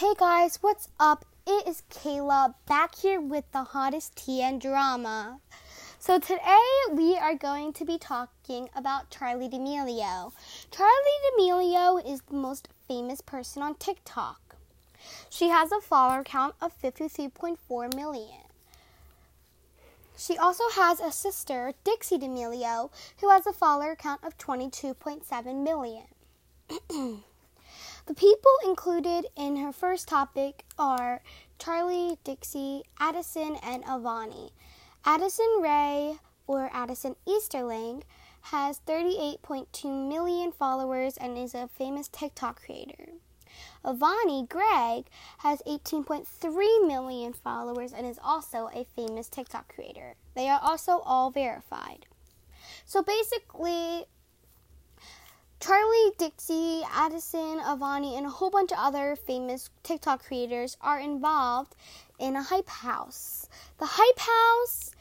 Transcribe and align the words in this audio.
Hey 0.00 0.14
guys, 0.16 0.62
what's 0.62 0.88
up? 0.98 1.26
It 1.46 1.68
is 1.68 1.82
Kayla 1.90 2.54
back 2.64 2.94
here 2.94 3.20
with 3.20 3.44
the 3.52 3.64
hottest 3.64 4.16
tea 4.16 4.40
and 4.40 4.58
drama. 4.58 5.40
So 5.98 6.18
today 6.18 6.64
we 6.90 7.18
are 7.18 7.34
going 7.34 7.74
to 7.74 7.84
be 7.84 7.98
talking 7.98 8.70
about 8.74 9.10
Charli 9.10 9.50
D'Amelio. 9.50 10.32
Charli 10.70 11.16
D'Amelio 11.36 11.98
is 11.98 12.22
the 12.22 12.34
most 12.34 12.68
famous 12.88 13.20
person 13.20 13.60
on 13.62 13.74
TikTok. 13.74 14.56
She 15.28 15.50
has 15.50 15.70
a 15.70 15.82
follower 15.82 16.24
count 16.24 16.54
of 16.62 16.72
53.4 16.80 17.94
million. 17.94 18.46
She 20.16 20.38
also 20.38 20.64
has 20.76 21.00
a 21.00 21.12
sister, 21.12 21.74
Dixie 21.84 22.16
D'Amelio, 22.16 22.90
who 23.20 23.28
has 23.28 23.46
a 23.46 23.52
follower 23.52 23.96
count 23.96 24.24
of 24.24 24.38
22.7 24.38 25.62
million. 25.62 26.06
The 28.06 28.14
people 28.14 28.52
included 28.64 29.26
in 29.36 29.56
her 29.56 29.72
first 29.72 30.08
topic 30.08 30.64
are 30.78 31.22
Charli, 31.58 32.16
Dixie, 32.24 32.82
Addison, 32.98 33.56
and 33.62 33.84
Avani. 33.84 34.50
Addison 35.04 35.60
Ray, 35.60 36.16
or 36.46 36.70
Addison 36.72 37.16
Easterling, 37.26 38.02
has 38.42 38.80
38.2 38.86 40.08
million 40.08 40.50
followers 40.52 41.16
and 41.16 41.36
is 41.36 41.54
a 41.54 41.68
famous 41.68 42.08
TikTok 42.08 42.62
creator. 42.64 43.12
Avani 43.84 44.48
Gregg 44.48 45.06
has 45.38 45.62
18.3 45.66 46.86
million 46.86 47.32
followers 47.32 47.92
and 47.92 48.06
is 48.06 48.18
also 48.22 48.70
a 48.74 48.86
famous 48.96 49.28
TikTok 49.28 49.72
creator. 49.74 50.14
They 50.34 50.48
are 50.48 50.60
also 50.62 51.00
all 51.04 51.30
verified. 51.30 52.06
So 52.84 53.02
basically, 53.02 54.06
Charli, 55.60 56.16
Dixie, 56.16 56.82
Addison, 56.90 57.60
Avani, 57.60 58.16
and 58.16 58.24
a 58.24 58.30
whole 58.30 58.48
bunch 58.48 58.72
of 58.72 58.78
other 58.78 59.14
famous 59.14 59.68
TikTok 59.82 60.24
creators 60.24 60.78
are 60.80 60.98
involved 60.98 61.76
in 62.18 62.34
a 62.34 62.42
hype 62.42 62.70
house. 62.70 63.46
The 63.76 63.84
hype 63.86 64.18
house 64.18 64.92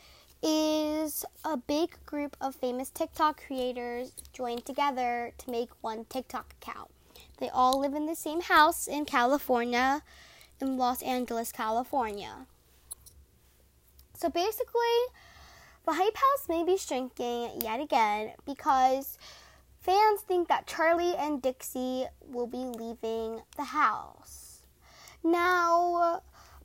is 0.43 1.23
a 1.45 1.55
big 1.55 1.95
group 2.05 2.35
of 2.41 2.55
famous 2.55 2.89
TikTok 2.89 3.41
creators 3.47 4.11
joined 4.33 4.65
together 4.65 5.31
to 5.37 5.49
make 5.49 5.69
one 5.79 6.03
TikTok 6.09 6.53
account. 6.61 6.91
They 7.37 7.47
all 7.47 7.79
live 7.79 7.93
in 7.93 8.05
the 8.05 8.15
same 8.15 8.41
house 8.41 8.85
in 8.85 9.05
California, 9.05 10.03
in 10.59 10.77
Los 10.77 11.01
Angeles, 11.01 11.53
California. 11.53 12.47
So 14.13 14.29
basically, 14.29 14.99
the 15.85 15.93
hype 15.93 16.17
house 16.17 16.49
may 16.49 16.65
be 16.65 16.75
shrinking 16.75 17.61
yet 17.61 17.79
again 17.79 18.33
because 18.45 19.17
Fans 19.81 20.21
think 20.21 20.47
that 20.49 20.67
Charli 20.67 21.17
and 21.17 21.41
Dixie 21.41 22.05
will 22.21 22.47
be 22.47 22.57
leaving 22.57 23.41
the 23.55 23.63
house. 23.63 24.63
Now, 25.23 26.21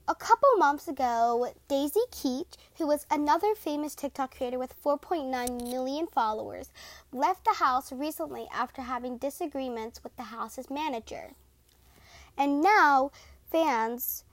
a 0.06 0.14
couple 0.14 0.48
months 0.58 0.88
ago, 0.88 1.48
Daisy 1.68 2.00
Keech, 2.10 2.56
who 2.76 2.86
was 2.86 3.06
another 3.10 3.54
famous 3.54 3.94
TikTok 3.94 4.36
creator 4.36 4.58
with 4.58 4.74
4.9 4.82 5.30
million 5.70 6.06
followers, 6.08 6.72
left 7.12 7.44
the 7.44 7.54
house 7.54 7.92
recently 7.92 8.46
after 8.52 8.82
having 8.82 9.16
disagreements 9.16 10.02
with 10.02 10.14
the 10.16 10.24
house's 10.24 10.68
manager. 10.68 11.32
And 12.36 12.60
now, 12.60 13.12
fans 13.50 14.24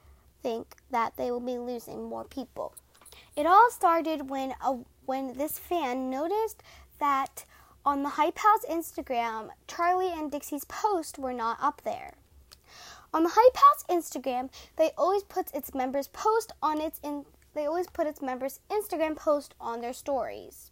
think 0.42 0.76
that 0.90 1.16
they 1.18 1.30
will 1.30 1.40
be 1.40 1.58
losing 1.58 2.04
more 2.04 2.26
people. 2.26 2.74
It 3.36 3.46
all 3.46 3.70
started 3.70 4.30
when 4.30 4.54
a, 4.62 4.80
when 5.06 5.34
this 5.34 5.60
fan 5.60 6.10
noticed 6.10 6.64
that 7.00 7.46
on 7.86 8.04
the 8.04 8.10
Hype 8.10 8.38
House 8.38 8.66
Instagram, 8.70 9.50
Charli 9.68 10.12
and 10.12 10.32
Dixie's 10.32 10.66
post 10.66 11.18
were 11.18 11.34
not 11.34 11.58
up 11.62 11.82
there. 11.84 12.14
On 13.14 13.24
the 13.24 13.32
Hype 13.34 13.58
House 13.58 13.84
Instagram, 13.90 14.50
they 14.78 14.92
always 14.98 15.24
put 15.24 15.54
its 15.54 15.74
members 15.74 16.08
post 16.08 16.54
on 16.62 16.80
its 16.80 17.00
in, 17.04 17.26
they 17.54 17.66
always 17.66 17.88
put 17.88 18.08
its 18.08 18.22
members 18.22 18.60
Instagram 18.70 19.16
post 19.16 19.54
on 19.60 19.82
their 19.82 19.94
stories. 19.94 20.72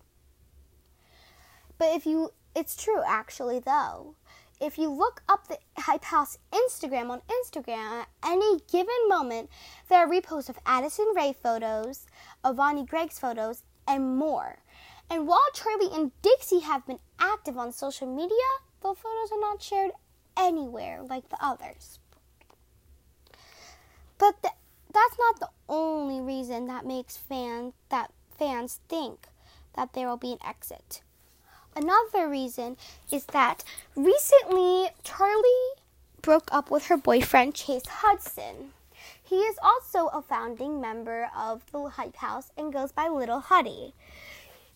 But 1.77 1.95
if 1.95 2.05
you 2.05 2.31
it's 2.55 2.81
true 2.81 3.01
actually 3.05 3.59
though. 3.59 4.15
If 4.61 4.77
you 4.77 4.89
look 4.89 5.21
up 5.29 5.47
the 5.47 5.57
Hype 5.77 6.03
House 6.03 6.37
Instagram 6.51 7.09
on 7.09 7.21
Instagram 7.29 8.01
at 8.01 8.07
any 8.25 8.59
given 8.69 9.07
moment, 9.07 9.49
there 9.87 9.99
are 9.99 10.09
reposts 10.09 10.49
of 10.49 10.59
Addison 10.65 11.13
Ray 11.15 11.31
photos, 11.31 12.07
Avani 12.43 12.85
Gregg's 12.85 13.17
photos, 13.17 13.63
and 13.87 14.17
more. 14.17 14.59
And 15.09 15.27
while 15.27 15.39
Charli 15.53 15.95
and 15.95 16.11
Dixie 16.21 16.59
have 16.59 16.85
been 16.85 16.99
active 17.19 17.57
on 17.57 17.71
social 17.71 18.07
media, 18.07 18.37
the 18.81 18.93
photos 18.93 19.31
are 19.31 19.39
not 19.39 19.61
shared 19.61 19.91
anywhere 20.37 21.01
like 21.01 21.29
the 21.29 21.37
others. 21.43 21.99
But 24.17 24.41
th- 24.41 24.53
that's 24.93 25.17
not 25.17 25.39
the 25.39 25.49
only 25.67 26.21
reason 26.21 26.67
that 26.67 26.85
makes 26.85 27.17
fans 27.17 27.73
that 27.89 28.11
fans 28.37 28.79
think 28.87 29.27
that 29.75 29.93
there 29.93 30.07
will 30.07 30.17
be 30.17 30.33
an 30.33 30.39
exit. 30.45 31.01
Another 31.75 32.27
reason 32.27 32.77
is 33.11 33.25
that 33.25 33.63
recently 33.95 34.89
Charli 35.03 35.71
broke 36.21 36.49
up 36.51 36.69
with 36.69 36.87
her 36.87 36.97
boyfriend 36.97 37.55
Chase 37.55 37.87
Hudson. 37.87 38.73
He 39.23 39.37
is 39.37 39.57
also 39.61 40.07
a 40.07 40.21
founding 40.21 40.81
member 40.81 41.29
of 41.37 41.61
the 41.71 41.89
Hype 41.89 42.17
House 42.17 42.51
and 42.57 42.73
goes 42.73 42.91
by 42.91 43.07
Little 43.07 43.39
Huddy. 43.39 43.93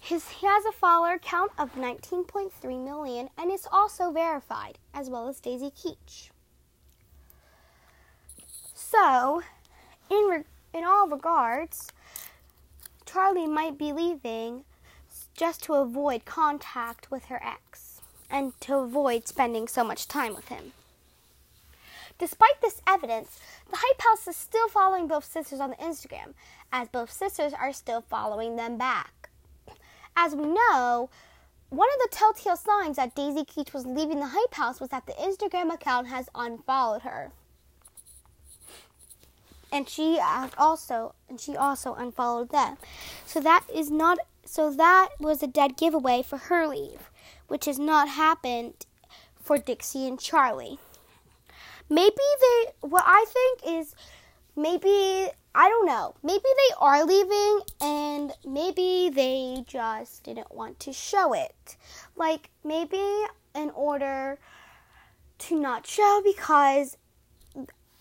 His, 0.04 0.28
he 0.28 0.46
has 0.46 0.66
a 0.66 0.74
follower 0.74 1.18
count 1.18 1.54
of 1.58 1.76
19.3 1.76 2.52
million 2.84 3.30
and 3.38 3.50
is 3.50 3.66
also 3.72 4.12
verified, 4.12 4.78
as 4.94 5.10
well 5.10 5.30
as 5.30 5.40
Daisy 5.40 5.72
Keech. 5.72 6.30
So, 8.76 9.44
in, 10.10 10.26
re, 10.26 10.44
in 10.74 10.84
all 10.84 11.08
regards, 11.08 11.90
Charli 13.06 13.50
might 13.50 13.78
be 13.78 13.94
leaving 13.94 14.66
just 15.38 15.64
to 15.64 15.76
avoid 15.76 16.26
contact 16.26 17.10
with 17.10 17.26
her 17.26 17.42
ex 17.42 18.02
and 18.30 18.60
to 18.60 18.76
avoid 18.76 19.30
spending 19.30 19.70
so 19.70 19.86
much 19.86 20.10
time 20.10 20.36
with 20.36 20.50
him. 20.50 20.74
Despite 22.20 22.60
this 22.62 22.82
evidence, 22.86 23.40
the 23.70 23.78
Hype 23.80 24.02
House 24.02 24.28
is 24.28 24.36
still 24.36 24.68
following 24.68 25.08
both 25.08 25.24
sisters 25.24 25.62
on 25.62 25.70
the 25.70 25.78
Instagram, 25.78 26.34
as 26.74 26.90
both 26.90 27.10
sisters 27.10 27.54
are 27.54 27.72
still 27.72 28.02
following 28.02 28.58
them 28.58 28.78
back. 28.78 29.23
As 30.16 30.36
we 30.36 30.46
know, 30.46 31.10
one 31.70 31.90
of 31.96 32.10
the 32.10 32.16
telltale 32.16 32.56
signs 32.56 32.98
that 32.98 33.16
Daisy 33.16 33.44
Keech 33.44 33.74
was 33.74 33.86
leaving 33.86 34.20
the 34.20 34.28
hype 34.28 34.54
house 34.54 34.80
was 34.80 34.90
that 34.90 35.08
the 35.08 35.14
Instagram 35.14 35.74
account 35.74 36.08
has 36.08 36.30
unfollowed 36.36 37.02
her. 37.02 37.32
And 39.72 39.90
she 39.90 40.20
uh, 40.22 40.50
also 40.56 41.16
and 41.28 41.40
she 41.40 41.58
also 41.58 41.96
unfollowed 41.96 42.50
them. 42.50 42.78
So 43.26 43.40
that 43.40 43.64
is 43.74 43.90
not 43.90 44.20
so 44.46 44.72
that 44.72 45.10
was 45.20 45.42
a 45.42 45.48
dead 45.48 45.78
giveaway 45.78 46.22
for 46.22 46.38
her 46.38 46.68
leave, 46.68 47.10
which 47.48 47.66
has 47.66 47.80
not 47.80 48.08
happened 48.10 48.86
for 49.42 49.58
Dixie 49.58 50.08
and 50.08 50.20
Charli. 50.20 50.78
Maybe 51.90 52.14
they 52.40 52.72
what 52.82 53.04
I 53.08 53.26
think 53.28 53.80
is 53.80 53.96
maybe 54.56 55.30
I 55.56 55.70
don't 55.70 55.86
know. 55.86 56.16
Maybe 56.24 56.42
they 56.44 56.76
are 56.80 57.06
leaving 57.06 57.60
and 57.80 58.32
maybe 58.46 59.12
they 59.14 59.64
just 59.68 60.24
didn't 60.24 60.54
want 60.54 60.80
to 60.82 60.94
show 60.94 61.34
it. 61.34 61.78
Like 62.16 62.50
maybe 62.64 63.04
in 63.54 63.70
order 63.76 64.40
to 65.40 65.60
not 65.60 65.86
show 65.86 66.22
because 66.24 66.98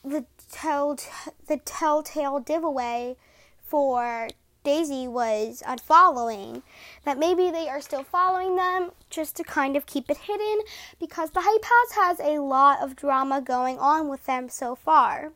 the 0.03 0.25
tell 0.51 0.99
the 1.47 1.59
telltale 1.59 2.41
giveaway 2.41 3.17
for 3.63 4.29
Daisy 4.65 5.07
was 5.07 5.63
unfollowing. 5.67 6.63
That 7.05 7.19
maybe 7.19 7.51
they 7.51 7.69
are 7.69 7.83
still 7.83 8.05
following 8.05 8.57
them 8.57 8.93
just 9.11 9.37
to 9.37 9.45
kind 9.45 9.77
of 9.77 9.85
keep 9.85 10.09
it 10.09 10.17
hidden 10.17 10.61
because 10.99 11.31
the 11.31 11.43
Hype 11.43 11.65
House 11.65 11.93
has 11.97 12.21
a 12.21 12.41
lot 12.41 12.81
of 12.81 12.97
drama 12.97 13.43
going 13.43 13.79
on 13.79 14.09
with 14.09 14.25
them 14.25 14.49
so 14.49 14.75
far 14.75 15.33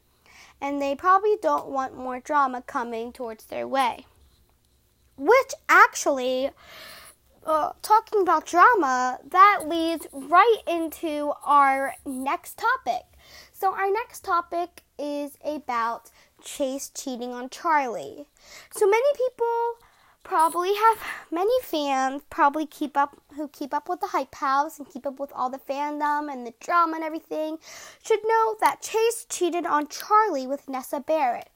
and 0.61 0.81
they 0.81 0.95
probably 0.95 1.37
don't 1.41 1.69
want 1.69 1.97
more 1.97 2.21
drama 2.21 2.63
coming 2.63 3.13
towards 3.13 3.45
their 3.45 3.67
way. 3.67 4.07
Which 5.17 5.53
actually, 5.69 6.51
uh, 7.45 7.73
talking 7.83 8.21
about 8.23 8.47
drama, 8.47 9.19
that 9.31 9.63
leads 9.67 10.07
right 10.13 10.59
into 10.67 11.33
our 11.45 11.95
next 12.05 12.59
topic. 12.59 13.05
So, 13.53 13.73
our 13.73 13.91
next 13.91 14.25
topic 14.25 14.83
is 14.99 15.39
about 15.45 16.11
Chase 16.43 16.91
cheating 16.95 17.33
on 17.33 17.49
Charli. 17.49 18.27
So, 18.71 18.87
many 18.87 19.09
people 19.17 19.86
probably 20.27 20.75
have 20.75 20.99
many 21.31 21.53
fans 21.63 22.21
probably 22.31 22.67
keep 22.67 22.97
up 22.97 23.17
who 23.37 23.47
keep 23.47 23.73
up 23.73 23.89
with 23.89 24.01
the 24.01 24.09
hype 24.09 24.35
house 24.35 24.77
and 24.77 24.91
keep 24.91 25.07
up 25.07 25.21
with 25.21 25.31
all 25.33 25.49
the 25.49 25.59
fandom 25.59 26.31
and 26.31 26.45
the 26.45 26.53
drama 26.59 26.97
and 26.97 27.05
everything 27.05 27.57
should 28.03 28.19
know 28.27 28.57
that 28.61 28.83
Chase 28.83 29.25
cheated 29.29 29.65
on 29.65 29.87
Charli 29.87 30.49
with 30.49 30.69
Nessa 30.69 30.99
Barrett. 30.99 31.49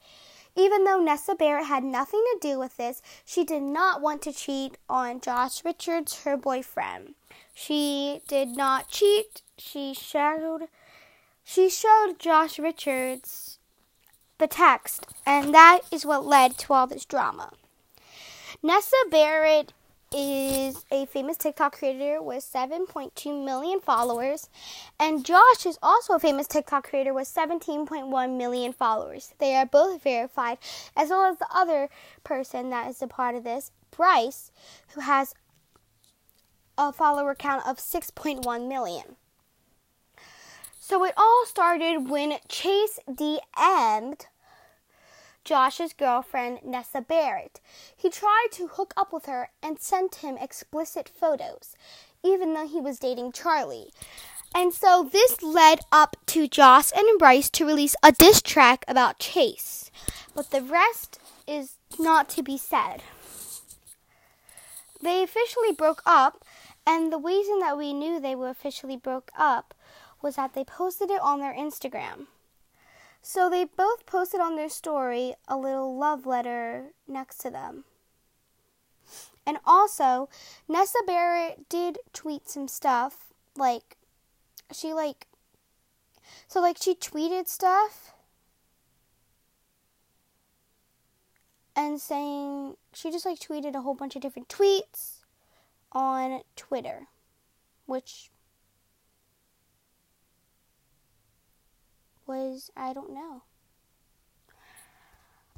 Even 0.55 0.85
though 0.85 0.99
Nessa 0.99 1.35
Barrett 1.35 1.65
had 1.65 1.83
nothing 1.83 2.23
to 2.31 2.39
do 2.41 2.59
with 2.59 2.77
this, 2.77 3.01
she 3.25 3.43
did 3.43 3.61
not 3.61 4.01
want 4.01 4.21
to 4.21 4.31
cheat 4.31 4.77
on 4.89 5.19
Josh 5.19 5.65
Richards, 5.65 6.23
her 6.23 6.37
boyfriend. 6.37 7.15
She 7.53 8.21
did 8.29 8.55
not 8.55 8.87
cheat. 8.87 9.41
She 9.57 9.93
showed 9.93 10.69
she 11.43 11.69
showed 11.69 12.19
Josh 12.19 12.57
Richards 12.57 13.59
the 14.37 14.47
text, 14.47 15.07
and 15.25 15.53
that 15.53 15.81
is 15.91 16.05
what 16.05 16.25
led 16.25 16.57
to 16.59 16.73
all 16.73 16.87
this 16.87 17.03
drama. 17.03 17.51
Nessa 18.63 18.95
Barrett 19.09 19.73
is 20.13 20.85
a 20.91 21.07
famous 21.07 21.35
TikTok 21.35 21.79
creator 21.79 22.21
with 22.21 22.43
7.2 22.43 23.43
million 23.43 23.79
followers, 23.79 24.49
and 24.99 25.25
Josh 25.25 25.65
is 25.65 25.79
also 25.81 26.13
a 26.13 26.19
famous 26.19 26.45
TikTok 26.45 26.87
creator 26.87 27.11
with 27.11 27.27
17.1 27.27 28.37
million 28.37 28.71
followers. 28.71 29.33
They 29.39 29.55
are 29.55 29.65
both 29.65 30.03
verified, 30.03 30.59
as 30.95 31.09
well 31.09 31.25
as 31.25 31.39
the 31.39 31.47
other 31.51 31.89
person 32.23 32.69
that 32.69 32.87
is 32.87 33.01
a 33.01 33.07
part 33.07 33.33
of 33.33 33.43
this, 33.43 33.71
Bryce, 33.89 34.51
who 34.89 35.01
has 35.01 35.33
a 36.77 36.93
follower 36.93 37.33
count 37.33 37.65
of 37.65 37.77
6.1 37.77 38.67
million. 38.67 39.15
So 40.79 41.03
it 41.03 41.15
all 41.17 41.45
started 41.47 42.09
when 42.09 42.37
Chase 42.47 42.99
DM'd 43.09 44.27
Josh's 45.43 45.93
girlfriend, 45.93 46.59
Nessa 46.63 47.01
Barrett. 47.01 47.59
He 47.95 48.09
tried 48.09 48.47
to 48.51 48.67
hook 48.67 48.93
up 48.95 49.11
with 49.11 49.25
her 49.25 49.49
and 49.61 49.79
sent 49.79 50.15
him 50.15 50.37
explicit 50.37 51.09
photos, 51.09 51.75
even 52.23 52.53
though 52.53 52.67
he 52.67 52.79
was 52.79 52.99
dating 52.99 53.31
Charli. 53.31 53.89
And 54.53 54.73
so 54.73 55.07
this 55.09 55.41
led 55.41 55.79
up 55.91 56.17
to 56.27 56.47
Josh 56.47 56.91
and 56.95 57.17
Bryce 57.17 57.49
to 57.51 57.65
release 57.65 57.95
a 58.03 58.11
diss 58.11 58.41
track 58.41 58.83
about 58.87 59.19
Chase. 59.19 59.89
But 60.35 60.51
the 60.51 60.61
rest 60.61 61.19
is 61.47 61.77
not 61.97 62.29
to 62.29 62.43
be 62.43 62.57
said. 62.57 63.01
They 65.01 65.23
officially 65.23 65.73
broke 65.73 66.01
up, 66.05 66.45
and 66.85 67.11
the 67.11 67.17
reason 67.17 67.59
that 67.59 67.77
we 67.77 67.93
knew 67.93 68.19
they 68.19 68.35
were 68.35 68.49
officially 68.49 68.97
broke 68.97 69.31
up 69.37 69.73
was 70.21 70.35
that 70.35 70.53
they 70.53 70.63
posted 70.63 71.09
it 71.09 71.21
on 71.21 71.39
their 71.39 71.53
Instagram. 71.53 72.27
So 73.21 73.49
they 73.49 73.65
both 73.65 74.05
posted 74.05 74.41
on 74.41 74.55
their 74.55 74.69
story 74.69 75.35
a 75.47 75.55
little 75.55 75.95
love 75.97 76.25
letter 76.25 76.93
next 77.07 77.37
to 77.39 77.51
them. 77.51 77.85
And 79.45 79.57
also, 79.65 80.29
Nessa 80.67 80.99
Barrett 81.05 81.69
did 81.69 81.99
tweet 82.13 82.49
some 82.49 82.67
stuff. 82.67 83.33
Like, 83.55 83.97
she, 84.71 84.93
like, 84.93 85.27
so, 86.47 86.61
like, 86.61 86.77
she 86.81 86.95
tweeted 86.95 87.47
stuff 87.47 88.13
and 91.75 91.99
saying, 92.01 92.75
she 92.93 93.11
just, 93.11 93.25
like, 93.25 93.39
tweeted 93.39 93.75
a 93.75 93.81
whole 93.81 93.95
bunch 93.95 94.15
of 94.15 94.21
different 94.21 94.49
tweets 94.49 95.21
on 95.91 96.41
Twitter, 96.55 97.07
which 97.85 98.30
was 102.31 102.71
I 102.75 102.93
don't 102.93 103.13
know. 103.13 103.43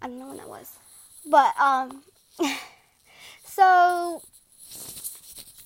I 0.01 0.07
don't 0.07 0.19
know 0.19 0.27
when 0.27 0.37
that 0.37 0.49
was. 0.49 0.77
But 1.25 1.53
um 1.59 2.03
so 3.45 4.21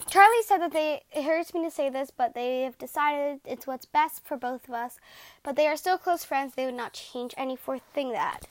Charli 0.10 0.44
said 0.46 0.60
that 0.60 0.74
they 0.74 1.04
it 1.16 1.24
hurts 1.24 1.54
me 1.54 1.64
to 1.64 1.72
say 1.72 1.90
this, 1.90 2.12
but 2.12 2.34
they 2.34 2.62
have 2.64 2.78
decided 2.78 3.40
it's 3.46 3.68
what's 3.68 3.86
best 3.86 4.26
for 4.26 4.38
both 4.38 4.68
of 4.68 4.74
us. 4.74 5.00
But 5.44 5.56
they 5.56 5.68
are 5.68 5.78
still 5.78 5.98
close 5.98 6.24
friends. 6.24 6.54
They 6.56 6.66
would 6.66 6.76
not 6.76 6.94
change 6.94 7.34
any 7.38 7.56
fourth 7.56 7.84
thing 7.94 8.12
that. 8.12 8.42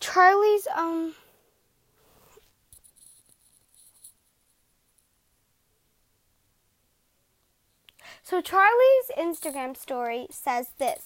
Charli's 0.00 0.66
um 0.74 1.14
So 8.24 8.40
Charli's 8.40 9.10
Instagram 9.18 9.76
story 9.76 10.28
says 10.30 10.68
this. 10.78 11.02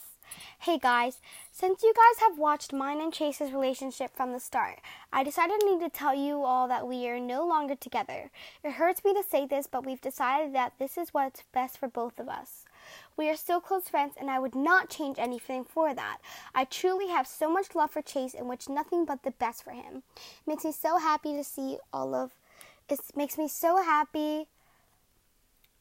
Hey 0.58 0.78
guys, 0.78 1.18
since 1.50 1.82
you 1.82 1.94
guys 1.94 2.20
have 2.28 2.38
watched 2.38 2.74
mine 2.74 3.00
and 3.00 3.10
Chase's 3.10 3.52
relationship 3.52 4.14
from 4.14 4.34
the 4.34 4.38
start, 4.38 4.80
I 5.10 5.24
decided 5.24 5.56
I 5.62 5.64
need 5.64 5.80
to 5.80 5.88
tell 5.88 6.14
you 6.14 6.44
all 6.44 6.68
that 6.68 6.86
we 6.86 7.08
are 7.08 7.18
no 7.18 7.46
longer 7.46 7.74
together. 7.74 8.30
It 8.62 8.72
hurts 8.72 9.02
me 9.02 9.14
to 9.14 9.22
say 9.22 9.46
this, 9.46 9.66
but 9.66 9.86
we've 9.86 10.00
decided 10.00 10.54
that 10.54 10.74
this 10.78 10.98
is 10.98 11.14
what's 11.14 11.42
best 11.54 11.78
for 11.78 11.88
both 11.88 12.20
of 12.20 12.28
us. 12.28 12.66
We 13.16 13.30
are 13.30 13.36
still 13.36 13.62
close 13.62 13.88
friends, 13.88 14.12
and 14.20 14.30
I 14.30 14.38
would 14.38 14.54
not 14.54 14.90
change 14.90 15.18
anything 15.18 15.64
for 15.64 15.94
that. 15.94 16.18
I 16.54 16.64
truly 16.64 17.08
have 17.08 17.26
so 17.26 17.50
much 17.50 17.74
love 17.74 17.92
for 17.92 18.02
Chase, 18.02 18.34
and 18.34 18.46
wish 18.46 18.68
nothing 18.68 19.06
but 19.06 19.22
the 19.22 19.30
best 19.30 19.64
for 19.64 19.70
him. 19.70 20.02
It 20.16 20.46
makes 20.46 20.64
me 20.66 20.72
so 20.72 20.98
happy 20.98 21.34
to 21.34 21.42
see 21.42 21.78
all 21.94 22.14
of. 22.14 22.32
It 22.90 23.00
makes 23.16 23.38
me 23.38 23.48
so 23.48 23.82
happy 23.82 24.48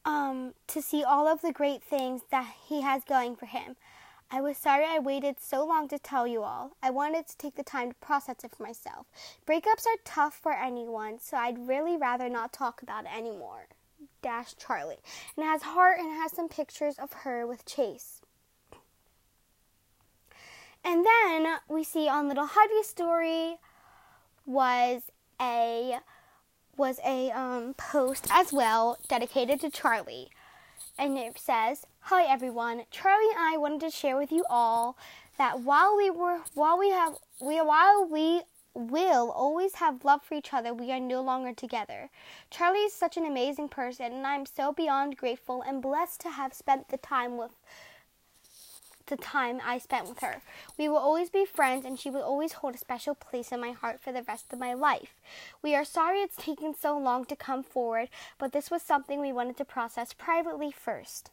um, 0.06 0.54
to 0.68 0.80
see 0.80 1.02
all 1.04 1.26
of 1.26 1.42
the 1.42 1.52
great 1.52 1.82
things 1.82 2.22
that 2.30 2.54
he 2.68 2.80
has 2.80 3.02
going 3.04 3.36
for 3.36 3.46
him. 3.46 3.76
I 4.30 4.40
was 4.40 4.56
sorry 4.56 4.84
I 4.84 4.98
waited 4.98 5.36
so 5.40 5.64
long 5.64 5.88
to 5.88 5.98
tell 5.98 6.26
you 6.26 6.42
all. 6.42 6.72
I 6.82 6.90
wanted 6.90 7.28
to 7.28 7.36
take 7.36 7.56
the 7.56 7.62
time 7.62 7.90
to 7.90 7.96
process 7.96 8.36
it 8.42 8.54
for 8.56 8.62
myself. 8.62 9.06
Breakups 9.46 9.86
are 9.86 10.00
tough 10.04 10.38
for 10.40 10.52
anyone, 10.52 11.18
so 11.20 11.36
I'd 11.36 11.68
really 11.68 11.96
rather 11.96 12.28
not 12.28 12.52
talk 12.52 12.82
about 12.82 13.04
it 13.04 13.16
anymore. 13.16 13.66
Dash 14.22 14.54
Charli. 14.54 14.96
And 15.36 15.44
it 15.44 15.48
has 15.48 15.62
heart 15.62 15.98
and 15.98 16.08
it 16.08 16.16
has 16.16 16.32
some 16.32 16.48
pictures 16.48 16.96
of 16.98 17.12
her 17.24 17.46
with 17.46 17.64
Chase. 17.64 18.20
And 20.84 21.04
then 21.04 21.58
we 21.68 21.82
see 21.82 22.08
on 22.08 22.28
Little 22.28 22.46
Huddy's 22.46 22.86
story 22.86 23.56
was 24.44 25.02
a 25.40 25.98
was 26.76 27.00
a 27.04 27.30
um, 27.30 27.74
post 27.74 28.26
as 28.30 28.52
well 28.52 28.98
dedicated 29.08 29.60
to 29.60 29.70
Charli. 29.70 30.28
And 30.98 31.18
it 31.18 31.38
says, 31.38 31.86
Hi 32.00 32.24
everyone, 32.24 32.84
Charli 32.92 33.30
and 33.30 33.40
I 33.40 33.56
wanted 33.56 33.80
to 33.80 33.90
share 33.90 34.16
with 34.16 34.32
you 34.32 34.44
all 34.48 34.96
that 35.38 35.60
while 35.60 35.96
we 35.96 36.10
were 36.10 36.40
while 36.54 36.78
we 36.78 36.90
have 36.90 37.16
we 37.40 37.60
while 37.60 38.06
we 38.06 38.42
will 38.74 39.30
always 39.30 39.76
have 39.76 40.04
love 40.04 40.22
for 40.22 40.34
each 40.34 40.52
other, 40.52 40.74
we 40.74 40.92
are 40.92 41.00
no 41.00 41.22
longer 41.22 41.52
together. 41.52 42.10
Charli 42.50 42.86
is 42.86 42.92
such 42.92 43.16
an 43.16 43.24
amazing 43.24 43.68
person 43.68 44.12
and 44.12 44.26
I'm 44.26 44.44
so 44.46 44.72
beyond 44.72 45.16
grateful 45.16 45.62
and 45.62 45.80
blessed 45.80 46.20
to 46.22 46.30
have 46.30 46.52
spent 46.52 46.88
the 46.88 46.98
time 46.98 47.38
with 47.38 47.52
the 49.06 49.16
time 49.16 49.60
I 49.64 49.78
spent 49.78 50.08
with 50.08 50.20
her. 50.20 50.42
We 50.78 50.88
will 50.88 50.98
always 50.98 51.30
be 51.30 51.44
friends, 51.44 51.84
and 51.84 51.98
she 51.98 52.10
will 52.10 52.22
always 52.22 52.54
hold 52.54 52.74
a 52.74 52.78
special 52.78 53.14
place 53.14 53.52
in 53.52 53.60
my 53.60 53.72
heart 53.72 54.00
for 54.00 54.12
the 54.12 54.22
rest 54.22 54.52
of 54.52 54.58
my 54.58 54.74
life. 54.74 55.14
We 55.62 55.74
are 55.74 55.84
sorry 55.84 56.20
it's 56.20 56.36
taken 56.36 56.74
so 56.74 56.98
long 56.98 57.24
to 57.26 57.36
come 57.36 57.62
forward, 57.62 58.08
but 58.38 58.52
this 58.52 58.70
was 58.70 58.82
something 58.82 59.20
we 59.20 59.32
wanted 59.32 59.56
to 59.58 59.64
process 59.64 60.12
privately 60.12 60.70
first. 60.70 61.30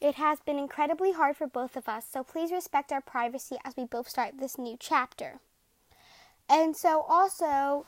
It 0.00 0.14
has 0.14 0.40
been 0.40 0.58
incredibly 0.58 1.12
hard 1.12 1.36
for 1.36 1.46
both 1.46 1.76
of 1.76 1.88
us, 1.88 2.06
so 2.10 2.22
please 2.22 2.52
respect 2.52 2.92
our 2.92 3.00
privacy 3.00 3.56
as 3.64 3.76
we 3.76 3.84
both 3.84 4.08
start 4.08 4.38
this 4.38 4.58
new 4.58 4.76
chapter. 4.78 5.40
And 6.48 6.76
so, 6.76 7.02
also, 7.08 7.86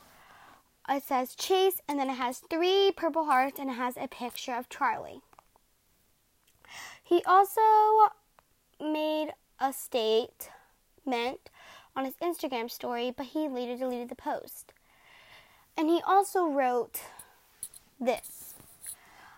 it 0.87 1.03
says 1.03 1.35
Chase, 1.35 1.81
and 1.87 1.99
then 1.99 2.09
it 2.09 2.15
has 2.15 2.39
three 2.39 2.91
purple 2.95 3.25
hearts, 3.25 3.59
and 3.59 3.69
it 3.69 3.73
has 3.73 3.97
a 3.97 4.07
picture 4.07 4.53
of 4.53 4.69
Charli. 4.69 5.21
He 7.03 7.23
also 7.25 7.61
made 8.81 9.33
a 9.59 9.71
statement 9.71 11.49
on 11.95 12.05
his 12.05 12.15
Instagram 12.15 12.69
story, 12.69 13.13
but 13.15 13.27
he 13.27 13.47
later 13.47 13.77
deleted 13.77 14.09
the 14.09 14.15
post. 14.15 14.73
And 15.77 15.89
he 15.89 16.01
also 16.05 16.47
wrote 16.47 17.01
this 17.99 18.55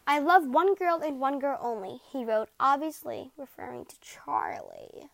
I 0.05 0.19
love 0.19 0.47
one 0.47 0.75
girl 0.75 1.01
and 1.03 1.19
one 1.19 1.39
girl 1.39 1.57
only, 1.61 2.01
he 2.11 2.25
wrote, 2.25 2.49
obviously 2.59 3.31
referring 3.37 3.85
to 3.85 3.95
Charli. 3.97 5.09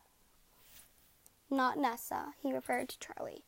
Not 1.52 1.78
Nessa, 1.78 2.34
he 2.42 2.54
referred 2.54 2.90
to 2.90 2.98
Charli. 2.98 3.42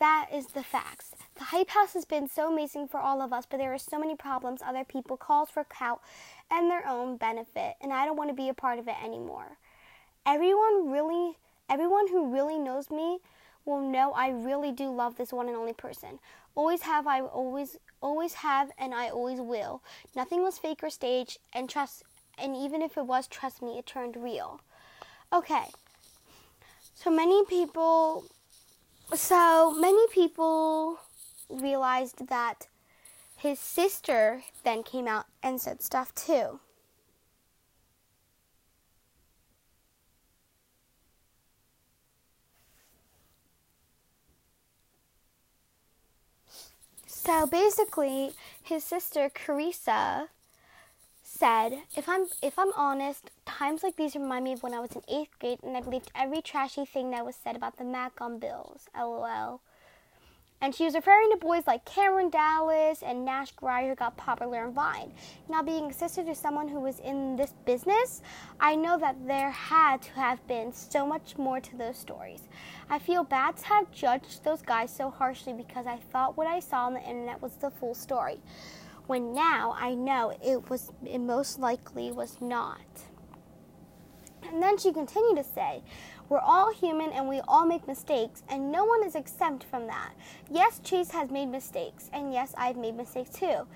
That 0.00 0.28
is 0.32 0.46
the 0.46 0.62
facts. 0.62 1.12
The 1.36 1.44
Hype 1.44 1.70
House 1.70 1.92
has 1.92 2.06
been 2.06 2.26
so 2.26 2.50
amazing 2.50 2.88
for 2.88 2.98
all 2.98 3.20
of 3.20 3.32
us, 3.32 3.44
but 3.48 3.58
there 3.58 3.74
are 3.74 3.78
so 3.78 3.98
many 3.98 4.16
problems, 4.16 4.62
other 4.64 4.82
people, 4.82 5.16
calls 5.16 5.50
for 5.50 5.62
clout, 5.62 6.00
and 6.50 6.70
their 6.70 6.86
own 6.88 7.16
benefit, 7.18 7.74
and 7.82 7.92
I 7.92 8.06
don't 8.06 8.16
want 8.16 8.30
to 8.30 8.34
be 8.34 8.48
a 8.48 8.54
part 8.54 8.78
of 8.78 8.88
it 8.88 8.96
anymore 9.04 9.58
everyone 10.26 10.90
really 10.90 11.36
everyone 11.68 12.08
who 12.08 12.32
really 12.32 12.58
knows 12.58 12.90
me 12.90 13.18
will 13.64 13.80
know 13.80 14.12
I 14.12 14.30
really 14.30 14.72
do 14.72 14.90
love 14.90 15.16
this 15.16 15.32
one 15.32 15.48
and 15.48 15.56
only 15.56 15.72
person. 15.72 16.18
Always 16.54 16.82
have 16.82 17.06
I 17.06 17.20
always 17.20 17.76
always 18.00 18.34
have 18.34 18.70
and 18.78 18.94
I 18.94 19.08
always 19.08 19.40
will. 19.40 19.82
Nothing 20.16 20.42
was 20.42 20.58
fake 20.58 20.82
or 20.82 20.90
staged 20.90 21.38
and 21.52 21.68
trust 21.68 22.02
and 22.38 22.56
even 22.56 22.82
if 22.82 22.96
it 22.96 23.06
was 23.06 23.26
trust 23.26 23.62
me 23.62 23.78
it 23.78 23.86
turned 23.86 24.16
real. 24.16 24.60
Okay. 25.32 25.66
So 26.94 27.10
many 27.10 27.44
people 27.44 28.24
so 29.14 29.72
many 29.72 30.06
people 30.08 30.98
realized 31.48 32.28
that 32.28 32.68
his 33.36 33.58
sister 33.58 34.42
then 34.64 34.82
came 34.82 35.08
out 35.08 35.26
and 35.42 35.60
said 35.60 35.82
stuff 35.82 36.14
too. 36.14 36.60
So 47.30 47.46
basically, 47.46 48.32
his 48.60 48.82
sister 48.82 49.30
Carissa 49.30 50.30
said, 51.22 51.82
if 51.96 52.08
I'm 52.08 52.26
if 52.42 52.58
I'm 52.58 52.72
honest, 52.74 53.30
times 53.46 53.84
like 53.84 53.94
these 53.94 54.16
remind 54.16 54.42
me 54.42 54.54
of 54.54 54.64
when 54.64 54.74
I 54.74 54.80
was 54.80 54.96
in 54.96 55.02
eighth 55.06 55.38
grade 55.38 55.60
and 55.62 55.76
I 55.76 55.80
believed 55.80 56.10
every 56.12 56.42
trashy 56.42 56.84
thing 56.84 57.12
that 57.12 57.24
was 57.24 57.36
said 57.36 57.54
about 57.54 57.76
the 57.76 57.84
Magcon 57.84 58.40
boys. 58.40 58.88
LOL. 58.98 59.60
And 60.62 60.74
she 60.74 60.84
was 60.84 60.94
referring 60.94 61.30
to 61.30 61.38
boys 61.38 61.66
like 61.66 61.86
Cameron 61.86 62.28
Dallas 62.28 63.02
and 63.02 63.24
Nash 63.24 63.50
Grier 63.52 63.88
who 63.88 63.94
got 63.94 64.18
popular 64.18 64.66
on 64.66 64.74
Vine. 64.74 65.12
Now, 65.48 65.62
being 65.62 65.90
a 65.90 65.92
sister 65.92 66.22
to 66.22 66.34
someone 66.34 66.68
who 66.68 66.80
was 66.80 66.98
in 67.00 67.36
this 67.36 67.54
business, 67.64 68.20
I 68.60 68.76
know 68.76 68.98
that 68.98 69.26
there 69.26 69.50
had 69.50 70.02
to 70.02 70.12
have 70.12 70.46
been 70.46 70.70
so 70.74 71.06
much 71.06 71.38
more 71.38 71.60
to 71.60 71.76
those 71.76 71.96
stories. 71.96 72.42
I 72.90 72.98
feel 72.98 73.24
bad 73.24 73.56
to 73.56 73.66
have 73.66 73.90
judged 73.90 74.44
those 74.44 74.60
guys 74.60 74.94
so 74.94 75.08
harshly 75.08 75.54
because 75.54 75.86
I 75.86 75.96
thought 76.12 76.36
what 76.36 76.46
I 76.46 76.60
saw 76.60 76.86
on 76.86 76.94
the 76.94 77.00
internet 77.00 77.40
was 77.40 77.54
the 77.54 77.70
full 77.70 77.94
story, 77.94 78.38
when 79.06 79.32
now 79.32 79.74
I 79.78 79.94
know 79.94 80.36
it 80.44 80.68
was 80.68 80.92
it 81.06 81.20
most 81.20 81.58
likely 81.58 82.12
was 82.12 82.36
not. 82.38 82.80
And 84.42 84.62
then 84.62 84.78
she 84.78 84.92
continued 84.92 85.36
to 85.36 85.44
say, 85.44 85.82
we're 86.30 86.38
all 86.38 86.72
human 86.72 87.10
and 87.10 87.28
we 87.28 87.40
all 87.48 87.66
make 87.66 87.86
mistakes, 87.86 88.44
and 88.48 88.70
no 88.72 88.84
one 88.84 89.04
is 89.04 89.16
exempt 89.16 89.64
from 89.64 89.88
that. 89.88 90.12
Yes, 90.48 90.80
Chase 90.82 91.10
has 91.10 91.28
made 91.28 91.50
mistakes, 91.50 92.08
and 92.12 92.32
yes, 92.32 92.54
I've 92.56 92.76
made 92.76 92.96
mistakes 92.96 93.30
too. 93.30 93.66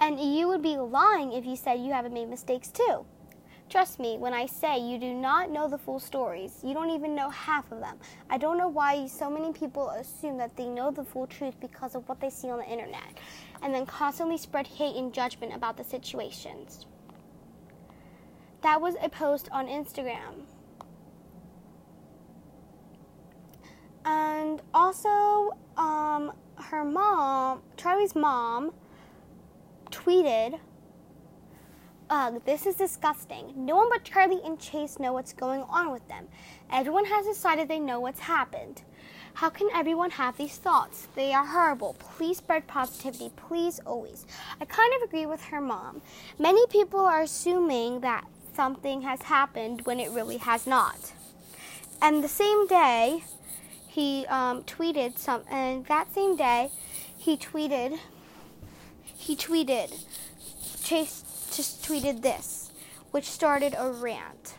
And 0.00 0.20
you 0.20 0.48
would 0.48 0.60
be 0.60 0.76
lying 0.76 1.32
if 1.32 1.46
you 1.46 1.56
said 1.56 1.80
you 1.80 1.92
haven't 1.92 2.12
made 2.12 2.28
mistakes 2.28 2.68
too. 2.68 3.06
Trust 3.68 3.98
me 4.00 4.16
when 4.18 4.32
I 4.32 4.46
say 4.46 4.78
you 4.78 4.98
do 4.98 5.12
not 5.12 5.50
know 5.50 5.68
the 5.68 5.78
full 5.78 5.98
stories. 6.00 6.60
You 6.64 6.74
don't 6.74 6.90
even 6.90 7.14
know 7.14 7.30
half 7.30 7.70
of 7.70 7.80
them. 7.80 7.96
I 8.28 8.38
don't 8.38 8.58
know 8.58 8.68
why 8.68 9.06
so 9.06 9.30
many 9.30 9.52
people 9.52 9.88
assume 9.90 10.36
that 10.38 10.56
they 10.56 10.68
know 10.68 10.90
the 10.90 11.04
full 11.04 11.26
truth 11.26 11.54
because 11.60 11.94
of 11.94 12.08
what 12.08 12.20
they 12.20 12.30
see 12.30 12.50
on 12.50 12.58
the 12.58 12.68
internet 12.68 13.18
and 13.62 13.74
then 13.74 13.86
constantly 13.86 14.36
spread 14.36 14.66
hate 14.66 14.96
and 14.96 15.12
judgment 15.12 15.54
about 15.54 15.76
the 15.76 15.84
situations. 15.84 16.86
That 18.62 18.80
was 18.80 18.94
a 19.00 19.08
post 19.08 19.48
on 19.50 19.66
Instagram. 19.66 20.44
And 24.06 24.62
also, 24.72 25.50
um, 25.76 26.32
her 26.54 26.84
mom, 26.84 27.60
Charli's 27.76 28.14
mom, 28.14 28.72
tweeted, 29.90 30.60
Ugh, 32.08 32.40
this 32.44 32.66
is 32.66 32.76
disgusting. 32.76 33.52
No 33.56 33.74
one 33.74 33.88
but 33.90 34.04
Charli 34.04 34.46
and 34.46 34.60
Chase 34.60 35.00
know 35.00 35.12
what's 35.12 35.32
going 35.32 35.62
on 35.62 35.90
with 35.90 36.06
them. 36.06 36.28
Everyone 36.70 37.04
has 37.06 37.26
decided 37.26 37.66
they 37.66 37.80
know 37.80 37.98
what's 37.98 38.20
happened. 38.20 38.82
How 39.34 39.50
can 39.50 39.68
everyone 39.74 40.10
have 40.12 40.36
these 40.36 40.56
thoughts? 40.56 41.08
They 41.16 41.32
are 41.32 41.44
horrible. 41.44 41.96
Please 41.98 42.38
spread 42.38 42.68
positivity. 42.68 43.32
Please, 43.34 43.80
always. 43.84 44.24
I 44.60 44.66
kind 44.66 44.94
of 44.94 45.02
agree 45.02 45.26
with 45.26 45.42
her 45.46 45.60
mom. 45.60 46.00
Many 46.38 46.64
people 46.68 47.00
are 47.00 47.22
assuming 47.22 48.00
that 48.00 48.24
something 48.54 49.02
has 49.02 49.22
happened 49.22 49.84
when 49.84 49.98
it 49.98 50.12
really 50.12 50.36
has 50.36 50.64
not. 50.64 51.12
And 52.00 52.22
the 52.22 52.28
same 52.28 52.68
day, 52.68 53.24
he 53.96 54.26
um, 54.26 54.62
tweeted 54.64 55.16
some, 55.16 55.40
and 55.50 55.86
that 55.86 56.12
same 56.12 56.36
day, 56.36 56.70
he 57.16 57.34
tweeted, 57.34 57.98
he 59.16 59.34
tweeted, 59.34 60.04
Chase 60.84 61.24
just 61.56 61.82
tweeted 61.82 62.20
this, 62.20 62.72
which 63.10 63.24
started 63.24 63.74
a 63.74 63.90
rant. 63.90 64.56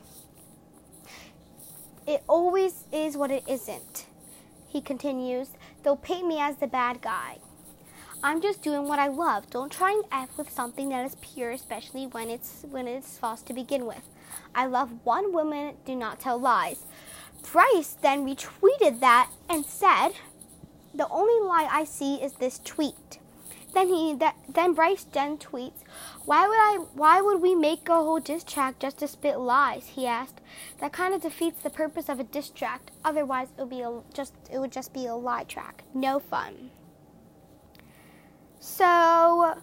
It 2.07 2.23
always 2.27 2.85
is 2.91 3.15
what 3.15 3.29
it 3.29 3.43
isn't. 3.47 4.07
He 4.67 4.81
continues, 4.81 5.49
they'll 5.83 5.97
paint 5.97 6.27
me 6.27 6.39
as 6.39 6.55
the 6.55 6.65
bad 6.65 7.03
guy. 7.03 7.37
I'm 8.23 8.41
just 8.41 8.63
doing 8.63 8.87
what 8.87 8.97
I 8.97 9.07
love. 9.07 9.51
Don't 9.51 9.71
try 9.71 9.91
and 9.91 10.03
F 10.11 10.35
with 10.35 10.49
something 10.49 10.89
that 10.89 11.05
is 11.05 11.15
pure, 11.21 11.51
especially 11.51 12.07
when 12.07 12.31
it's 12.31 12.65
when 12.71 12.87
it's 12.87 13.19
false 13.19 13.43
to 13.43 13.53
begin 13.53 13.85
with. 13.85 14.01
I 14.55 14.65
love 14.65 14.89
one 15.03 15.31
woman, 15.31 15.75
do 15.85 15.95
not 15.95 16.19
tell 16.19 16.39
lies. 16.39 16.85
Bryce 17.43 17.95
then 18.01 18.25
retweeted 18.25 18.99
that 18.99 19.29
and 19.49 19.65
said, 19.65 20.13
"The 20.93 21.07
only 21.09 21.39
lie 21.45 21.67
I 21.71 21.83
see 21.85 22.15
is 22.15 22.33
this 22.33 22.59
tweet." 22.63 23.19
Then 23.73 23.89
he 23.89 24.13
that, 24.15 24.35
then 24.47 24.73
Bryce 24.73 25.03
then 25.03 25.37
tweets, 25.37 25.83
"Why 26.25 26.47
would 26.47 26.57
I? 26.57 26.85
Why 26.93 27.21
would 27.21 27.41
we 27.41 27.53
make 27.53 27.89
a 27.89 27.95
whole 27.95 28.19
diss 28.19 28.43
track 28.43 28.79
just 28.79 28.97
to 28.99 29.07
spit 29.07 29.39
lies?" 29.39 29.87
He 29.87 30.07
asked. 30.07 30.41
That 30.79 30.93
kind 30.93 31.13
of 31.13 31.21
defeats 31.21 31.61
the 31.61 31.69
purpose 31.69 32.09
of 32.09 32.19
a 32.19 32.23
diss 32.23 32.49
track. 32.49 32.91
Otherwise, 33.03 33.49
it 33.57 33.61
would 33.61 33.69
be 33.69 33.81
a, 33.81 34.01
just 34.13 34.33
it 34.51 34.59
would 34.59 34.71
just 34.71 34.93
be 34.93 35.05
a 35.05 35.15
lie 35.15 35.43
track. 35.43 35.83
No 35.93 36.19
fun. 36.19 36.71
So 38.59 39.61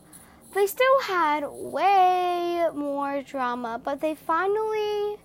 they 0.53 0.67
still 0.67 1.01
had 1.03 1.45
way 1.49 2.69
more 2.73 3.23
drama, 3.23 3.81
but 3.83 4.01
they 4.01 4.15
finally 4.15 5.19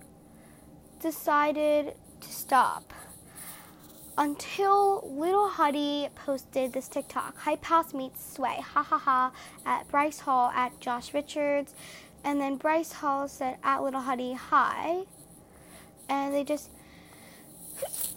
decided 1.00 1.94
to 2.20 2.32
stop 2.32 2.92
until 4.18 5.08
Little 5.10 5.48
Huddy 5.48 6.08
posted 6.14 6.72
this 6.72 6.88
TikTok. 6.88 7.38
Hype 7.38 7.64
House 7.64 7.94
meets 7.94 8.34
Sway, 8.34 8.56
ha 8.60 8.82
ha 8.82 8.98
ha, 8.98 9.32
at 9.64 9.88
Bryce 9.88 10.20
Hall 10.20 10.50
at 10.50 10.78
Josh 10.80 11.14
Richards. 11.14 11.74
And 12.22 12.40
then 12.40 12.56
Bryce 12.56 12.92
Hall 12.92 13.28
said 13.28 13.56
at 13.64 13.82
Little 13.82 14.02
Huddy, 14.02 14.34
hi. 14.34 15.04
And 16.08 16.34
they 16.34 16.44
just, 16.44 16.70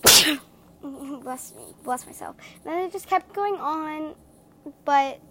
bless 0.82 1.54
bless 1.84 2.06
myself. 2.06 2.36
And 2.66 2.74
then 2.74 2.84
it 2.84 2.92
just 2.92 3.08
kept 3.08 3.34
going 3.34 3.56
on, 3.56 4.16
but 4.84 5.22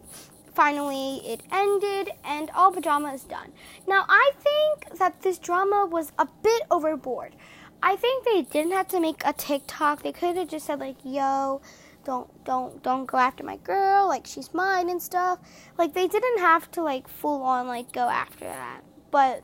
finally 0.54 1.16
it 1.26 1.42
ended 1.50 2.10
and 2.24 2.50
all 2.50 2.70
the 2.70 2.80
drama 2.80 3.12
is 3.12 3.24
done. 3.24 3.52
Now, 3.86 4.04
I 4.08 4.32
think 4.38 4.98
that 4.98 5.22
this 5.22 5.38
drama 5.38 5.86
was 5.86 6.12
a 6.18 6.26
bit 6.42 6.62
overboard. 6.70 7.34
I 7.82 7.96
think 7.96 8.24
they 8.24 8.42
didn't 8.42 8.72
have 8.72 8.88
to 8.88 9.00
make 9.00 9.22
a 9.24 9.32
TikTok. 9.32 10.02
They 10.02 10.12
could 10.12 10.36
have 10.36 10.48
just 10.48 10.66
said 10.66 10.80
like, 10.80 10.96
"Yo, 11.04 11.60
don't 12.04 12.44
don't 12.44 12.82
don't 12.82 13.06
go 13.06 13.18
after 13.18 13.42
my 13.44 13.56
girl. 13.56 14.06
Like 14.08 14.26
she's 14.26 14.54
mine 14.54 14.88
and 14.88 15.02
stuff." 15.02 15.40
Like 15.76 15.94
they 15.94 16.06
didn't 16.06 16.38
have 16.38 16.70
to 16.72 16.82
like 16.82 17.08
full 17.08 17.42
on 17.42 17.66
like 17.66 17.92
go 17.92 18.08
after 18.08 18.44
that. 18.44 18.82
But 19.10 19.42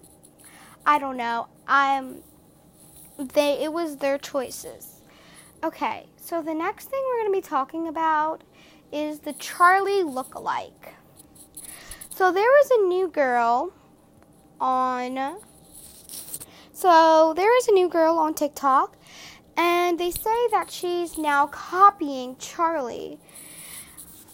I 0.87 0.99
don't 0.99 1.17
know. 1.17 1.49
I'm 1.67 2.23
they 3.19 3.63
it 3.63 3.73
was 3.73 3.97
their 3.97 4.19
choices. 4.19 5.03
Okay, 5.65 6.07
so 6.17 6.41
the 6.41 6.55
next 6.55 6.89
thing 6.89 7.03
we're 7.09 7.23
going 7.23 7.33
to 7.33 7.39
be 7.39 7.49
talking 7.49 7.89
about 7.89 8.45
is 8.93 9.21
the 9.21 9.33
Charli 9.33 10.05
look-alike. 10.05 10.95
So 12.11 12.33
there 12.33 12.45
was 12.45 12.71
a 12.71 12.87
new 12.87 13.09
girl 13.09 13.73
on 14.61 15.39
so 16.79 17.33
there 17.35 17.57
is 17.59 17.67
a 17.67 17.73
new 17.73 17.89
girl 17.89 18.19
on 18.19 18.35
TikTok, 18.35 18.97
and 19.57 19.99
they 19.99 20.13
say 20.13 20.49
that 20.53 20.71
she's 20.71 21.19
now 21.19 21.49
copying 21.49 22.37
Charli. 22.37 23.19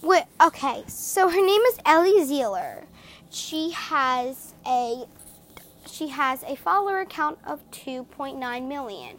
Wait, 0.03 0.25
okay, 0.43 0.85
so 0.87 1.31
her 1.31 1.41
name 1.41 1.63
is 1.63 1.79
Ellie 1.87 2.21
Zeiler. 2.21 2.85
She 3.31 3.71
has 3.71 4.53
a 4.67 5.07
she 5.87 6.09
has 6.09 6.43
a 6.43 6.55
follower 6.55 7.07
count 7.07 7.39
of 7.47 7.63
2.9 7.71 8.69
million. 8.69 9.17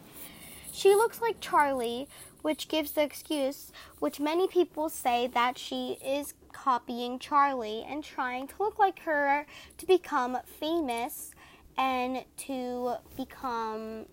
She 0.70 0.94
looks 0.94 1.20
like 1.20 1.40
Charli, 1.40 2.06
which 2.42 2.68
gives 2.68 2.92
the 2.92 3.02
excuse, 3.02 3.72
which 3.98 4.20
many 4.20 4.46
people 4.46 4.88
say 4.88 5.26
that 5.34 5.58
she 5.58 5.98
is 6.04 6.34
copying 6.52 7.18
Charli 7.18 7.84
and 7.90 8.04
trying 8.04 8.46
to 8.46 8.54
look 8.60 8.78
like 8.78 9.00
her 9.00 9.46
to 9.78 9.86
become 9.86 10.38
famous 10.60 11.32
and 11.78 12.24
to 12.36 12.94
become 13.16 14.06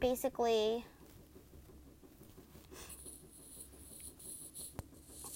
basically 0.00 0.84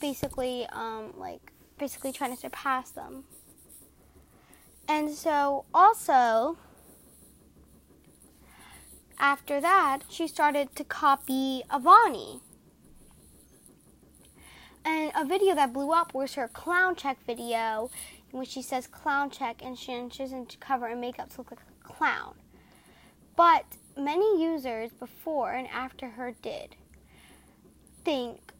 basically 0.00 0.66
um, 0.72 1.12
like 1.16 1.52
basically 1.78 2.12
trying 2.12 2.34
to 2.34 2.40
surpass 2.40 2.90
them. 2.90 3.24
And 4.88 5.10
so 5.10 5.64
also 5.74 6.58
after 9.18 9.60
that, 9.60 10.00
she 10.08 10.28
started 10.28 10.74
to 10.76 10.84
copy 10.84 11.62
Avani. 11.70 12.40
And 14.84 15.10
a 15.16 15.24
video 15.24 15.54
that 15.54 15.72
blew 15.72 15.90
up 15.92 16.14
was 16.14 16.34
her 16.34 16.46
clown 16.46 16.94
check 16.94 17.18
video 17.26 17.90
in 18.32 18.38
which 18.38 18.48
she 18.48 18.62
says 18.62 18.86
clown 18.86 19.30
check 19.30 19.62
and 19.64 19.78
she 19.78 19.92
doesn't 20.18 20.58
cover 20.60 20.86
and 20.86 21.00
makeup 21.00 21.30
to 21.30 21.38
look 21.38 21.50
like 21.50 21.60
a 21.60 21.84
clown. 21.84 22.34
But 23.36 23.64
many 23.96 24.42
users 24.42 24.90
before 24.92 25.52
and 25.52 25.68
after 25.68 26.10
her 26.10 26.34
did 26.42 26.76
think 28.04 28.52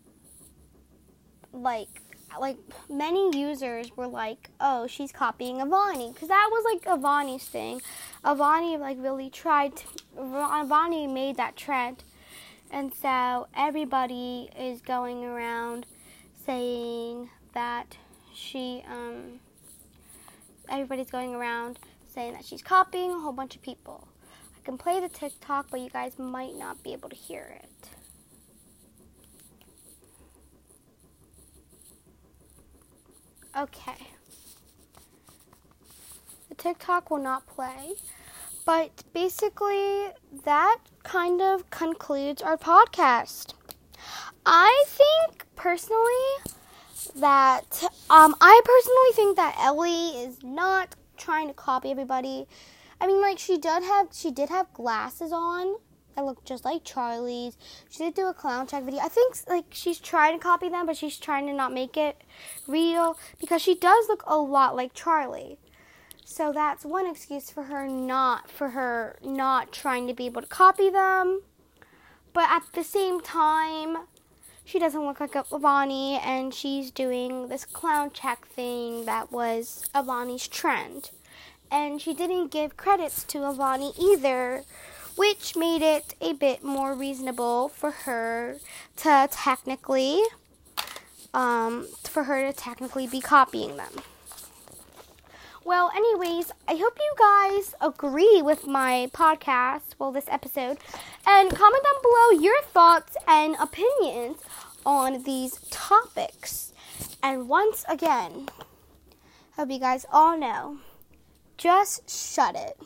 like 1.53 1.89
like 2.39 2.59
many 2.91 3.39
users 3.39 3.97
were 3.97 4.07
like, 4.07 4.51
"Oh, 4.61 4.87
she's 4.87 5.13
copying 5.13 5.59
Avani," 5.59 6.13
because 6.13 6.29
that 6.29 6.49
was 6.51 6.65
like 6.65 6.85
Avani's 6.85 7.45
thing. 7.45 7.81
Avani 8.25 8.79
like 8.79 8.99
really 9.01 9.31
tried. 9.31 9.77
To, 9.77 9.87
Avani 10.19 11.11
made 11.11 11.37
that 11.37 11.57
trend, 11.57 12.05
and 12.71 12.93
so 12.93 13.47
everybody 13.57 14.51
is 14.59 14.81
going 14.83 15.25
around 15.25 15.87
saying 16.45 17.31
that 17.55 17.97
she 18.35 18.85
um 18.91 19.41
everybody's 20.69 21.11
going 21.11 21.35
around 21.35 21.79
saying 22.09 22.33
that 22.35 22.45
she's 22.45 22.63
copying 22.63 23.11
a 23.11 23.19
whole 23.19 23.33
bunch 23.33 23.57
of 23.57 23.63
people. 23.63 24.09
I 24.57 24.65
can 24.65 24.79
play 24.79 25.01
the 25.01 25.09
TikTok, 25.09 25.67
but 25.71 25.81
you 25.81 25.91
guys 25.91 26.19
might 26.19 26.55
not 26.57 26.83
be 26.83 26.93
able 26.93 27.09
to 27.09 27.17
hear 27.17 27.61
it. 27.63 27.89
Okay. 33.57 34.09
The 36.49 36.55
TikTok 36.55 37.11
will 37.11 37.23
not 37.23 37.47
play. 37.47 37.95
But 38.67 39.05
basically, 39.13 40.09
that 40.45 40.79
kind 41.05 41.41
of 41.41 41.71
concludes 41.71 42.43
our 42.43 42.57
podcast. 42.57 43.55
I 44.45 44.85
think 44.89 45.47
personally 45.55 46.56
that 47.21 47.83
um, 48.11 48.35
I 48.41 48.61
personally 48.65 49.13
think 49.15 49.37
that 49.37 49.57
Ellie 49.59 50.23
is 50.25 50.43
not 50.43 50.95
trying 51.17 51.49
to 51.49 51.55
copy 51.55 51.91
everybody. 51.91 52.47
I 53.01 53.07
mean, 53.07 53.21
like 53.21 53.39
she 53.39 53.59
did 53.59 53.83
have 53.83 54.09
she 54.13 54.31
did 54.31 54.49
have 54.49 54.73
glasses 54.73 55.33
on 55.33 55.77
that 56.15 56.25
looked 56.25 56.47
just 56.47 56.65
like 56.65 56.83
Charli's. 56.85 57.57
She 57.91 58.05
did 58.05 58.15
do 58.15 58.27
a 58.27 58.35
clown 58.35 58.67
check 58.67 58.85
video. 58.85 59.01
I 59.01 59.09
think 59.09 59.37
like 59.49 59.67
she's 59.71 59.99
trying 59.99 60.39
to 60.39 60.43
copy 60.43 60.69
them, 60.69 60.87
but 60.87 60.97
she's 60.97 61.19
trying 61.19 61.47
to 61.47 61.53
not 61.53 61.73
make 61.73 61.97
it 61.97 62.23
real 62.67 63.19
because 63.39 63.63
she 63.63 63.75
does 63.75 64.09
look 64.09 64.23
a 64.27 64.37
lot 64.37 64.75
like 64.75 64.95
Charli. 64.95 65.59
So 66.25 66.53
that's 66.53 66.85
one 66.85 67.07
excuse 67.07 67.51
for 67.51 67.65
her 67.65 67.87
not 67.87 68.51
for 68.51 68.71
her 68.71 69.19
not 69.23 69.73
trying 69.73 70.07
to 70.09 70.15
be 70.15 70.27
able 70.27 70.43
to 70.43 70.49
copy 70.49 70.91
them. 70.91 71.43
But 72.33 72.51
at 72.51 72.65
the 72.73 72.85
same 72.85 73.21
time, 73.21 73.99
she 74.67 74.81
doesn't 74.81 75.07
look 75.07 75.21
like 75.21 75.33
Avani 75.33 76.21
and 76.23 76.53
she's 76.53 76.91
doing 76.91 77.49
this 77.49 77.65
clown 77.65 78.11
check 78.13 78.45
thing 78.49 79.05
that 79.05 79.31
was 79.31 79.85
Avani's 79.95 80.49
trend. 80.49 81.11
And 81.71 82.03
she 82.03 82.13
didn't 82.13 82.49
give 82.49 82.77
credits 82.77 83.23
to 83.25 83.39
Avani 83.39 83.97
either, 83.99 84.65
which 85.17 85.57
made 85.57 85.83
it 85.83 86.15
a 86.21 86.33
bit 86.33 86.65
more 86.65 86.95
reasonable 86.95 87.69
for 87.69 87.93
her 87.93 88.59
to 88.97 89.29
technically 89.31 90.21
um, 91.33 91.87
for 92.03 92.25
her 92.25 92.51
to 92.51 92.53
technically 92.53 93.07
be 93.07 93.21
copying 93.21 93.77
them. 93.77 93.93
Well, 95.67 95.91
anyways, 95.97 96.53
I 96.69 96.77
hope 96.77 96.97
you 96.97 97.15
guys 97.19 97.75
agree 97.81 98.41
with 98.41 98.69
my 98.69 99.11
podcast, 99.13 99.97
well, 99.99 100.13
this 100.13 100.29
episode, 100.29 100.79
and 101.27 101.51
comment 101.51 101.83
down 101.83 102.03
below 102.03 102.41
your 102.41 102.63
thoughts 102.63 103.17
and 103.27 103.57
opinions 103.59 104.37
on 104.87 105.25
these 105.25 105.59
topics. 105.73 106.73
And 107.21 107.49
once 107.49 107.85
again, 107.89 108.49
hope 109.57 109.73
you 109.73 109.81
guys 109.81 110.07
all 110.13 110.39
know 110.39 110.79
just 111.59 112.09
shut 112.09 112.55
it. 112.55 112.79